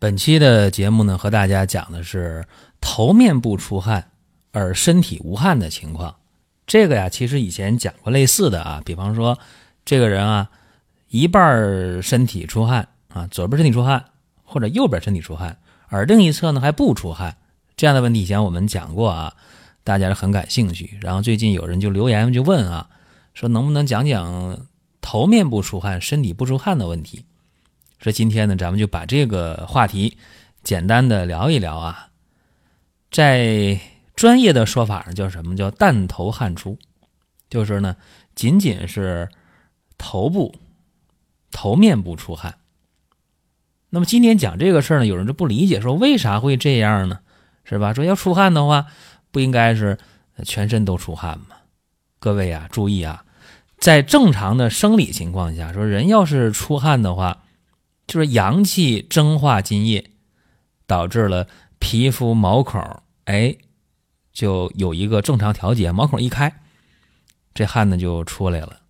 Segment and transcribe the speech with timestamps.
[0.00, 2.46] 本期的节目呢，和大家讲的是
[2.80, 4.12] 头面部出汗
[4.50, 6.16] 而身体无汗的情况。
[6.66, 9.38] 这个呀，其实以前讲过类似的啊，比方说
[9.84, 10.50] 这个人啊，
[11.08, 14.02] 一半身体出汗啊，左边身体出汗，
[14.42, 17.36] 或者右边身体出汗，而另一侧呢还不出汗，
[17.76, 19.34] 这样的问题以前我们讲过啊，
[19.84, 20.98] 大家很感兴趣。
[21.02, 22.88] 然后最近有人就留言就问啊，
[23.34, 24.66] 说能不能讲讲
[25.02, 27.26] 头面部出汗、身体不出汗的问题？
[28.00, 30.16] 说今天呢，咱们就把这个话题
[30.62, 32.08] 简单的聊一聊啊。
[33.10, 33.78] 在
[34.16, 36.78] 专业的说法上叫什么叫弹头汗出，
[37.50, 37.96] 就是呢，
[38.34, 39.28] 仅仅是
[39.98, 40.54] 头部、
[41.50, 42.54] 头面部出汗。
[43.90, 47.20] 那么今天讲这个事儿呢，有人就不理解，说为啥会这样呢？
[47.64, 47.92] 是吧？
[47.92, 48.86] 说要出汗的话，
[49.30, 49.98] 不应该是
[50.44, 51.56] 全身都出汗吗？
[52.18, 53.26] 各位啊，注意啊，
[53.76, 57.42] 在正常的生理情况下，说人要是出汗的话。
[58.10, 60.10] 就是阳气蒸化津液，
[60.84, 61.46] 导致了
[61.78, 62.82] 皮肤毛孔
[63.26, 63.56] 哎，
[64.32, 66.52] 就有一个正常调节，毛孔一开，
[67.54, 68.80] 这汗呢就出来了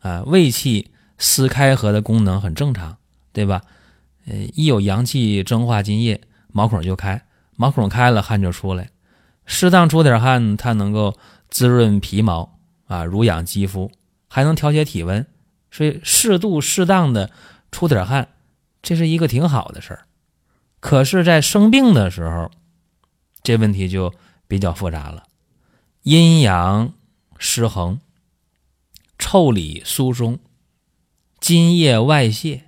[0.00, 0.24] 啊。
[0.26, 2.96] 胃气司开合的功能很正常，
[3.32, 3.62] 对吧？
[4.26, 8.90] 呃，一有阳气蒸化津液，毛孔就开，毛孔开了，汗就出来。
[9.46, 11.16] 适当出点汗，它能够
[11.48, 12.58] 滋润皮毛
[12.88, 13.92] 啊，濡养肌肤，
[14.26, 15.24] 还能调节体温，
[15.70, 17.30] 所以适度适当的
[17.70, 18.30] 出点汗。
[18.84, 20.04] 这是一个挺好的事儿，
[20.78, 22.50] 可是，在生病的时候，
[23.42, 24.12] 这问题就
[24.46, 25.24] 比较复杂了。
[26.02, 26.92] 阴阳
[27.38, 27.98] 失衡、
[29.18, 30.38] 腠理疏松、
[31.40, 32.64] 津液外泄，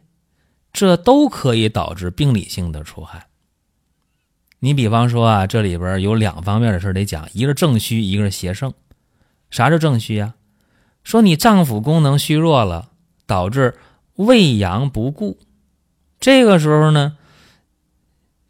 [0.73, 3.27] 这都可以导致病理性的出汗。
[4.61, 8.73] 你比方说啊，这里边有两方面的事得讲，一个是正虚，一个是邪盛。
[9.51, 10.35] 啥叫正虚啊？
[11.05, 12.91] 说你脏腑功能虚弱了，
[13.27, 13.77] 导致
[14.15, 15.39] 胃阳不固。
[16.19, 17.17] 这个时候呢，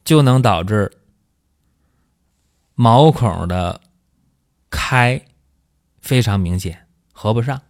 [0.04, 0.92] 就能导致
[2.74, 3.80] 毛孔的
[4.70, 5.24] 开
[6.00, 7.60] 非常明显，合不上，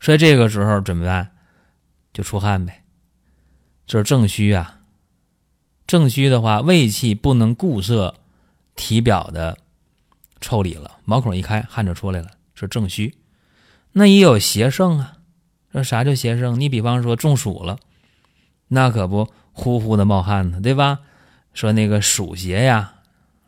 [0.00, 1.30] 所以这个时候怎么办？
[2.12, 2.84] 就出汗呗，
[3.86, 4.80] 就是正虚啊。
[5.86, 8.14] 正虚的话，胃气不能固摄
[8.74, 9.58] 体表的
[10.40, 13.16] 腠理了，毛孔一开，汗就出来了，是正虚。
[13.92, 15.18] 那也有邪盛啊，
[15.72, 16.58] 说啥叫邪盛？
[16.58, 17.78] 你比方说中暑了。
[18.68, 21.00] 那可不呼呼的冒汗呢，对吧？
[21.52, 22.94] 说那个暑邪呀，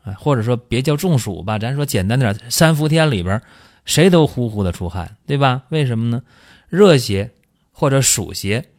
[0.03, 3.41] 啊，或者说别叫中暑吧，咱说简单点，三伏天里边
[3.83, 5.63] 谁都呼呼的出汗，对吧？
[5.69, 6.23] 为什么呢？
[6.69, 7.31] 热邪
[7.73, 8.69] 或者暑邪，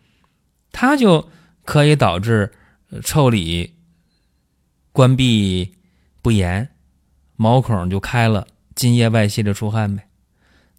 [0.72, 1.28] 它就
[1.64, 2.52] 可以导致
[3.02, 3.74] 腠理
[4.92, 5.74] 关闭
[6.22, 6.70] 不严，
[7.36, 10.06] 毛孔就开了，津液外泄就出汗呗。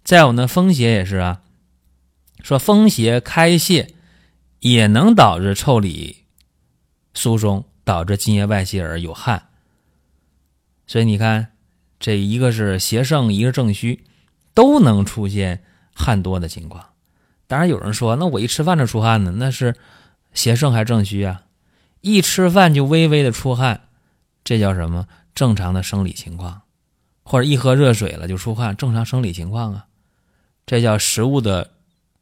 [0.02, 1.42] 再有呢，风邪也是啊，
[2.42, 3.94] 说风邪开泄。
[4.60, 6.24] 也能导致腠理
[7.12, 9.48] 疏松，导致津液外泄而有汗。
[10.86, 11.52] 所以你看，
[11.98, 14.04] 这一个是邪盛，一个正虚，
[14.54, 16.84] 都能出现汗多的情况。
[17.46, 19.74] 当然有人说，那我一吃饭就出汗呢，那是
[20.32, 21.42] 邪盛还是正虚啊？
[22.00, 23.88] 一吃饭就微微的出汗，
[24.44, 25.06] 这叫什么？
[25.34, 26.62] 正常的生理情况，
[27.22, 29.86] 或者一喝热水了就出汗，正常生理情况啊。
[30.66, 31.70] 这叫食物的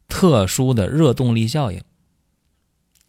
[0.07, 1.81] 特殊的热动力效应。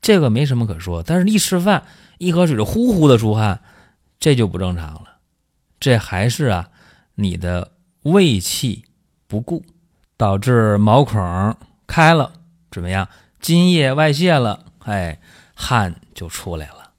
[0.02, 1.84] 这个没什么可说，但是一吃饭
[2.18, 3.60] 一喝水就呼呼的出汗，
[4.18, 5.18] 这就不正常了。
[5.78, 6.70] 这还是啊，
[7.14, 7.72] 你的
[8.02, 8.84] 胃气
[9.26, 9.64] 不固，
[10.16, 11.56] 导致毛孔
[11.86, 12.32] 开了，
[12.70, 13.08] 怎么样？
[13.40, 15.20] 津液外泄了，哎，
[15.54, 16.92] 汗就出来了。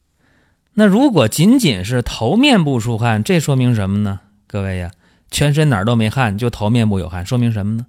[0.74, 4.20] 那如果仅仅是头面部出汗，这说明什么呢？
[4.48, 4.92] 各位呀，
[5.30, 7.88] 全身哪儿都没汗，就头面部有汗，说明什么呢？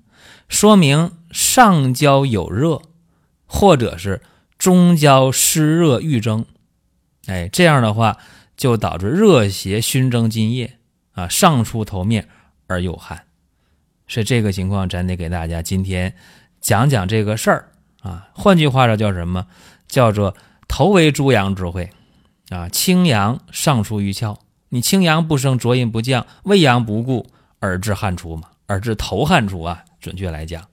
[0.49, 2.81] 说明上焦有热，
[3.47, 4.23] 或者是。
[4.63, 6.47] 中焦湿热郁蒸，
[7.27, 8.19] 哎，这样的话
[8.57, 10.79] 就导致热邪熏蒸津液
[11.15, 12.29] 啊，上出头面
[12.69, 13.25] 而有汗，
[14.07, 16.15] 是这个情况咱得给大家今天
[16.61, 17.73] 讲讲这个事儿
[18.03, 18.29] 啊。
[18.35, 19.49] 换句话说叫什么？
[19.89, 20.37] 叫做
[20.69, 21.91] 头为诸阳之会
[22.51, 24.39] 啊，清阳上出于窍，
[24.69, 29.85] 你清阳不升，浊阴不降，胃阳不固而致汗出嘛，而致头汗出啊。
[29.99, 30.69] 准确来讲，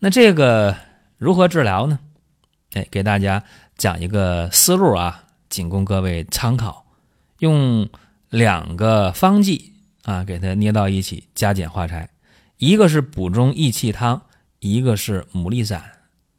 [0.00, 0.76] 那这个
[1.16, 1.98] 如何治疗呢？
[2.74, 3.42] 哎，给大家
[3.76, 6.84] 讲一个思路啊，仅供各位参考。
[7.38, 7.88] 用
[8.30, 9.72] 两个方剂
[10.02, 12.08] 啊，给它捏到一起，加减化柴。
[12.58, 14.22] 一个是补中益气汤，
[14.60, 15.82] 一个是牡蛎散。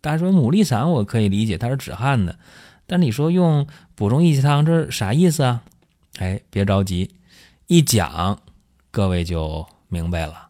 [0.02, 2.38] 大家说牡蛎散我可以理解，它是止汗的。
[2.88, 5.64] 但你说用补中益气汤，这是啥意思啊？
[6.18, 7.16] 哎，别着急，
[7.68, 8.40] 一讲
[8.92, 10.50] 各位就明白了。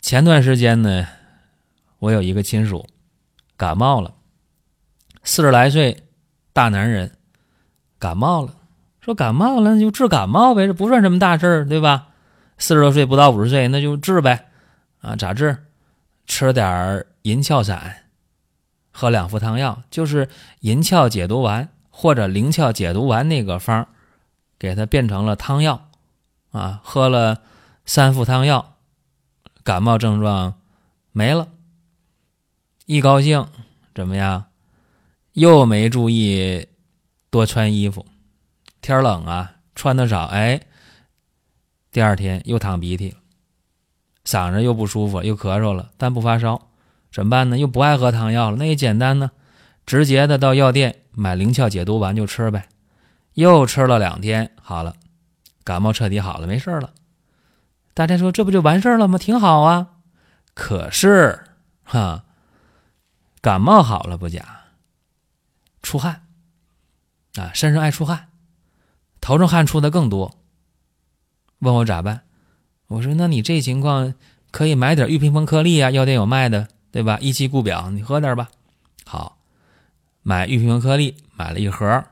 [0.00, 1.06] 前段时间呢，
[1.98, 2.86] 我有一个亲属
[3.56, 4.14] 感冒了，
[5.22, 6.04] 四十来岁
[6.52, 7.16] 大男人
[7.98, 8.54] 感冒了，
[9.00, 12.08] 说感冒了就治感冒呗，这不算什么大事儿，对吧？
[12.58, 14.48] 四十多岁不到五十岁那就治呗，
[15.00, 15.66] 啊，咋治？
[16.26, 18.04] 吃点银翘散，
[18.92, 20.28] 喝两副汤药，就是
[20.60, 23.88] 银翘解毒丸或者灵翘解毒丸那个方，
[24.58, 25.88] 给它变成了汤药，
[26.52, 27.42] 啊，喝了
[27.84, 28.76] 三副汤药。
[29.62, 30.54] 感冒症状
[31.12, 31.48] 没了，
[32.86, 33.46] 一高兴
[33.94, 34.46] 怎么样？
[35.32, 36.66] 又没注意
[37.30, 38.04] 多穿衣服，
[38.80, 40.60] 天冷啊，穿的少，哎，
[41.90, 43.16] 第二天又淌鼻涕，
[44.24, 46.68] 嗓子又不舒服，又咳嗽了，但不发烧，
[47.12, 47.58] 怎么办呢？
[47.58, 49.30] 又不爱喝汤药了，那也简单呢，
[49.86, 52.68] 直接的到药店买灵窍解毒丸就吃呗，
[53.34, 54.94] 又吃了两天，好了，
[55.62, 56.92] 感冒彻底好了，没事了。
[57.94, 59.18] 大家说这不就完事儿了吗？
[59.18, 59.88] 挺好啊。
[60.54, 61.44] 可是，
[61.84, 62.24] 哈，
[63.40, 64.59] 感冒好了不假，
[65.82, 66.26] 出汗
[67.36, 68.28] 啊，身上爱出汗，
[69.20, 70.36] 头上汗出的更多。
[71.60, 72.22] 问我咋办？
[72.86, 74.14] 我说那你这情况
[74.50, 77.18] 可以买点玉屏风颗粒啊，药店有卖的，对吧？
[77.20, 78.48] 益气固表，你喝点吧。
[79.04, 79.38] 好，
[80.22, 82.04] 买玉屏风颗粒，买了一盒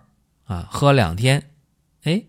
[0.47, 1.51] 啊，喝两天，
[2.05, 2.23] 哎，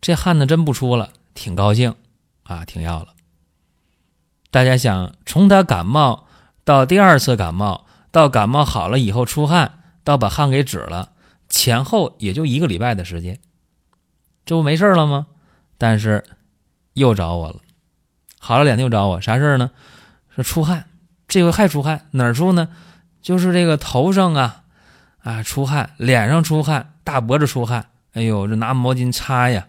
[0.00, 1.94] 这汗呢真不出了，挺高兴。
[2.42, 3.14] 啊，停药了。
[4.52, 6.26] 大家想，从他感冒
[6.64, 11.10] 到第二次感冒，到感冒好了以后出汗，到把汗给止了，
[11.48, 13.40] 前后也就一个礼拜的时间，
[14.44, 15.26] 这不没事了吗？
[15.78, 16.22] 但是
[16.92, 17.56] 又找我了，
[18.38, 19.72] 好了两天又找我，啥事儿呢？
[20.30, 20.86] 说出汗，
[21.26, 22.68] 这回还出汗，哪儿出呢？
[23.20, 24.62] 就是这个头上啊，
[25.18, 29.66] 啊出汗，脸上出汗，大脖子出汗，哎呦，这拿毛巾擦呀。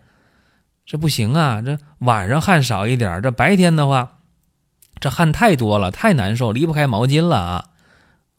[0.86, 1.63] 这不行啊！
[1.63, 4.19] 这晚上汗少一点，这白天的话，
[5.00, 7.69] 这汗太多了，太难受，离不开毛巾了啊！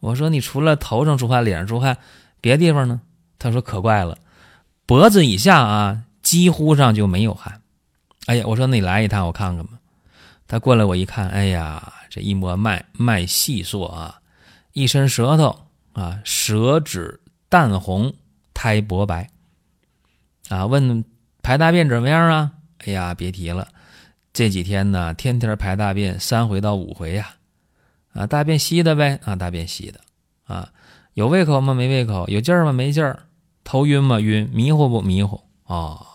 [0.01, 1.99] 我说你除了头上出汗、脸上出汗，
[2.41, 3.01] 别地方呢？
[3.39, 4.19] 他说可怪了，
[4.87, 7.63] 脖子以下啊，几乎上就没有汗。
[8.27, 9.73] 哎呀，我说你来一趟，我看看吧。
[10.47, 14.21] 他过来，我一看，哎呀，这一摸脉，脉细硕啊，
[14.73, 18.13] 一伸舌头啊，舌质淡红，
[18.55, 19.31] 苔薄白
[20.49, 21.05] 啊，问。
[21.41, 22.53] 排大便怎么样啊？
[22.85, 23.69] 哎呀，别提了，
[24.35, 27.31] 这几天呢，天天排大便三回到五回呀，
[28.13, 30.01] 啊大便稀的呗，啊，大便稀的，
[30.45, 30.73] 啊，
[31.15, 31.75] 有胃口吗？
[31.75, 32.73] 没胃口，有劲儿吗？
[32.73, 33.25] 没劲儿，
[33.65, 34.21] 头晕吗？
[34.21, 35.41] 晕，迷糊不迷糊？
[35.65, 36.07] 哦，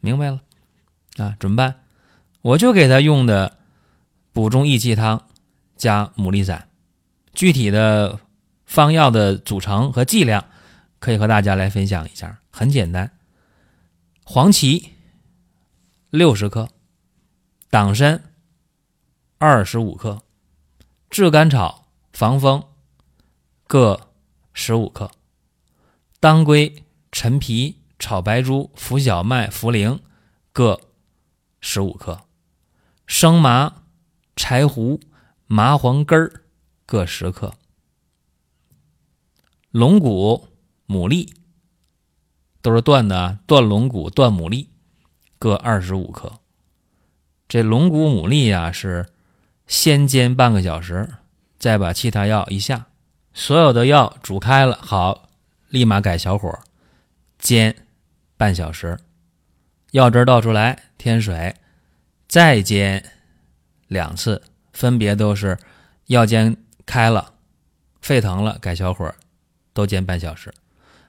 [0.00, 0.40] 明白了，
[1.16, 1.74] 啊，怎么办？
[2.42, 3.56] 我就给他用的
[4.32, 5.26] 补中益气汤
[5.76, 6.68] 加牡蛎散，
[7.32, 8.20] 具体的
[8.64, 10.44] 方药的组成和剂量，
[11.00, 13.10] 可以和大家来分享一下，很简单。
[14.22, 14.90] 黄芪
[16.10, 16.68] 六十克，
[17.68, 18.22] 党参
[19.38, 20.22] 二十五克，
[21.08, 22.64] 炙甘草、防风
[23.66, 24.08] 各
[24.52, 25.10] 十五克，
[26.20, 30.00] 当归、陈皮、炒白术、浮小麦、茯苓
[30.52, 30.80] 各
[31.60, 32.22] 十五克，
[33.06, 33.82] 生麻、
[34.34, 35.00] 柴胡、
[35.46, 36.44] 麻黄根儿
[36.84, 37.54] 各十克，
[39.70, 40.48] 龙骨、
[40.86, 41.32] 牡蛎。
[42.62, 44.66] 都是断的，断龙骨、断牡蛎，
[45.38, 46.40] 各二十五克。
[47.46, 49.08] 这龙骨、牡蛎呀，是
[49.66, 51.08] 先煎半个小时，
[51.58, 52.86] 再把其他药一下，
[53.32, 55.28] 所有的药煮开了，好，
[55.68, 56.58] 立马改小火
[57.38, 57.74] 煎
[58.36, 58.98] 半小时，
[59.90, 61.54] 药汁倒出来，添水，
[62.28, 63.04] 再煎
[63.88, 64.42] 两次，
[64.72, 65.58] 分别都是
[66.06, 67.34] 药煎开了，
[68.00, 69.14] 沸腾了，改小火，
[69.72, 70.52] 都煎半小时，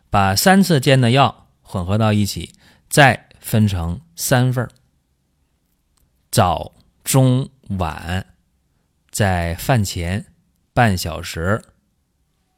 [0.10, 1.44] 把三次煎的药。
[1.70, 2.54] 混合到一起，
[2.88, 4.66] 再分成三份
[6.32, 6.72] 早、
[7.04, 8.26] 中、晚，
[9.18, 10.28] 在饭前
[10.76, 11.64] 半小时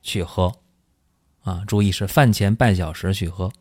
[0.02, 0.58] 去喝，
[1.44, 3.54] 啊，注意是饭前半小时去喝。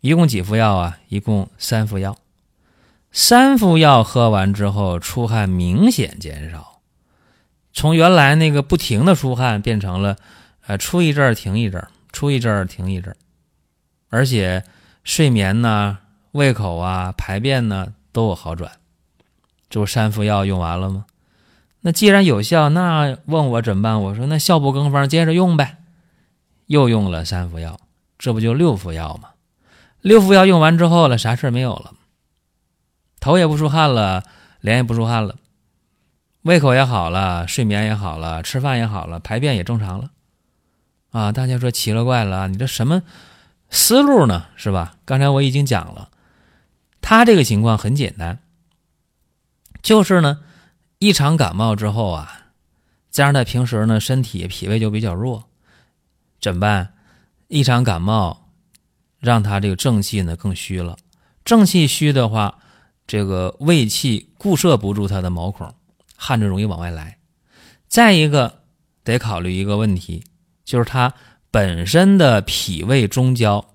[0.00, 0.98] 一共几副药啊？
[1.08, 2.16] 一共三副药。
[3.12, 6.80] 三副药喝完之后，出汗明显减少，
[7.74, 10.16] 从原来那个不停的出汗，变成了，
[10.66, 13.16] 呃，出一阵儿停一阵儿，出一阵儿停一阵儿。
[14.08, 14.64] 而且
[15.04, 15.98] 睡眠呢、
[16.32, 18.72] 胃口啊、排便呢都有好转，
[19.68, 21.04] 这不三副药用完了吗？
[21.86, 24.02] 那既然有效，那问我怎么办？
[24.02, 25.76] 我说那效不更方，接着用呗。
[26.66, 27.78] 又用了三副药，
[28.18, 29.28] 这不就六副药吗？
[30.00, 31.92] 六副药用完之后了，啥事儿没有了，
[33.20, 34.24] 头也不出汗了，
[34.60, 35.36] 脸也不出汗了，
[36.42, 40.10] 胃口也好了，睡眠也好了，吃饭也好了，排便也正常了。
[41.12, 43.04] 啊，大家说奇了怪了，你这什么
[43.70, 44.46] 思路呢？
[44.56, 44.96] 是吧？
[45.04, 46.08] 刚才我已经讲了，
[47.00, 48.40] 他这个情况很简单，
[49.82, 50.40] 就是呢，
[50.98, 52.52] 一场感冒之后啊，
[53.10, 55.44] 加上他平时呢身体脾胃就比较弱，
[56.40, 56.94] 怎么办？
[57.48, 58.42] 一场感冒。
[59.18, 60.96] 让他这个正气呢更虚了，
[61.42, 62.58] 正气虚的话，
[63.06, 65.74] 这个胃气固摄不住他的毛孔，
[66.14, 67.18] 汗就容易往外来。
[67.88, 68.62] 再一个
[69.02, 70.22] 得考虑一个问题，
[70.64, 71.12] 就是他
[71.50, 73.74] 本身的脾胃中焦，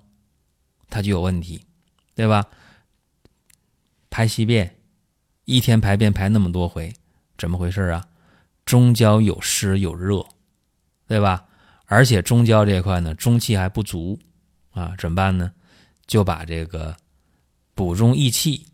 [0.88, 1.66] 他就有问题，
[2.14, 2.46] 对吧？
[4.08, 4.78] 排稀便，
[5.44, 6.94] 一天排便排那么多回，
[7.42, 8.06] 怎么回事啊？
[8.64, 10.24] 中焦有湿有热，
[11.08, 11.44] 对吧？
[11.86, 14.16] 而且中焦这块呢，中气还不足。
[14.70, 15.50] 啊，怎么办呢？
[16.06, 16.96] 就把这个
[17.74, 18.64] 补中益气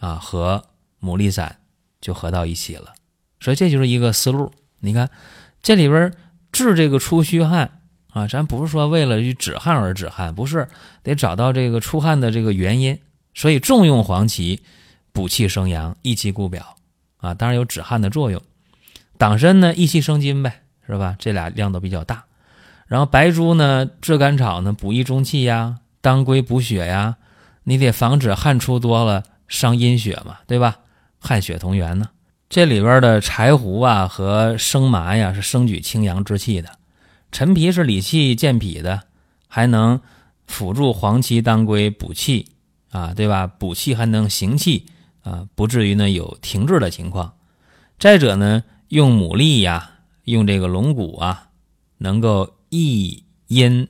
[0.00, 0.60] 啊和
[1.00, 1.60] 牡蛎散
[2.00, 2.92] 就合到一起了，
[3.38, 4.52] 所以这就是一个思路。
[4.80, 5.08] 你看
[5.62, 6.12] 这里边
[6.50, 10.66] 治这个出虚汗啊，咱不是说为了去止汗而止汗，不是
[11.04, 12.98] 得找到这个出汗的这个原因。
[13.34, 14.60] 所以重用黄芪，
[15.12, 16.76] 补气生阳，益气固表
[17.20, 18.40] 啊，当然有止汗的作用。
[19.16, 21.16] 党参呢，益气生津呗，是吧？
[21.18, 22.24] 这俩量都比较大。
[22.86, 27.16] 然后白术呢，炙甘草呢，补益中气呀；当归补血呀，
[27.64, 30.78] 你得防止汗出多了伤阴血嘛，对吧？
[31.18, 32.08] 汗血同源呢。
[32.48, 36.70] 这里边的柴胡啊和生麻呀是生举清阳之气的，
[37.30, 39.02] 陈皮是理气健脾的，
[39.46, 40.00] 还能
[40.48, 42.48] 辅助黄芪、当归补气
[42.90, 43.46] 啊，对吧？
[43.46, 44.86] 补气还能行气
[45.22, 47.34] 啊，不至于呢有停滞的情况。
[47.98, 51.48] 再者呢，用牡蛎呀，用这个龙骨啊，
[51.98, 52.56] 能够。
[52.72, 53.88] 益阴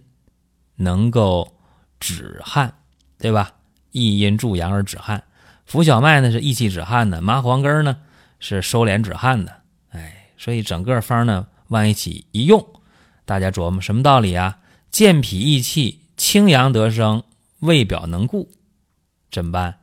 [0.76, 1.54] 能够
[2.00, 2.72] 止汗，
[3.18, 3.52] 对吧？
[3.90, 5.24] 益阴助阳而止汗。
[5.66, 7.98] 浮小麦呢是益气止汗的，麻黄根呢
[8.38, 9.60] 是收敛止汗的。
[9.90, 12.66] 哎，所以整个方呢往一起一用，
[13.26, 14.60] 大家琢磨什么道理啊？
[14.90, 17.22] 健脾益气，清阳得生，
[17.58, 18.50] 胃表能固，
[19.30, 19.79] 怎么办？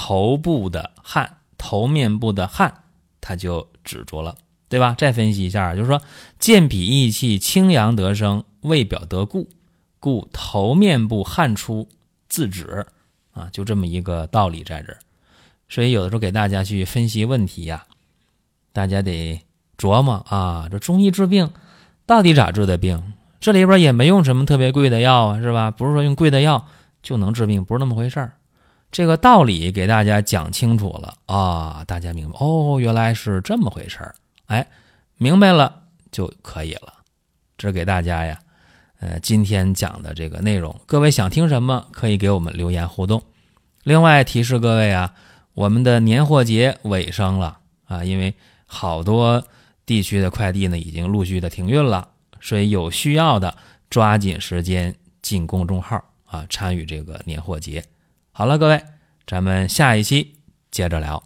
[0.00, 2.84] 头部的汗，头面部的汗，
[3.20, 4.36] 它就止住了。
[4.68, 4.94] 对吧？
[4.96, 6.00] 再分析一下，就是说
[6.38, 9.48] 健脾益气、清阳得生、胃表得固，
[9.98, 11.88] 故头面部汗出
[12.28, 12.86] 自止
[13.32, 14.98] 啊，就这么一个道理在这儿。
[15.68, 17.86] 所以有的时候给大家去分析问题呀，
[18.72, 19.40] 大家得
[19.76, 21.50] 琢磨啊，这中医治病
[22.06, 23.14] 到底咋治的病？
[23.40, 25.70] 这里边也没用什么特别贵的药啊，是吧？
[25.70, 26.66] 不是说用贵的药
[27.02, 28.34] 就能治病，不是那么回事儿。
[28.90, 34.14] 这个道理给大家讲清楚了啊，大家明白哦，原来是这么回事儿。
[34.46, 34.66] 哎，
[35.18, 36.94] 明白了就可以了。
[37.58, 38.38] 这给大家呀，
[39.00, 43.22] 呃，今天讲的这个内容，各位想听什么可以给我们留言互动。
[43.82, 45.12] 另外提示各位啊，
[45.52, 49.44] 我们的年货节尾声了啊，因为好多
[49.84, 52.08] 地区的快递呢已经陆续的停运了，
[52.40, 53.54] 所以有需要的
[53.90, 57.84] 抓紧时间进公众号啊，参与这个年货节。
[58.38, 58.80] 好了，各位，
[59.26, 60.36] 咱们下一期
[60.70, 61.20] 接着聊。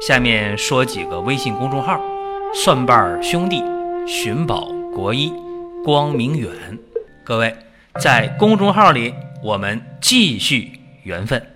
[0.00, 2.00] 下面说几个微信公众号：
[2.54, 3.62] 蒜瓣兄弟、
[4.06, 5.30] 寻宝国医、
[5.84, 6.50] 光明远。
[7.26, 7.54] 各位
[8.00, 11.53] 在公众号里，我们继续缘分。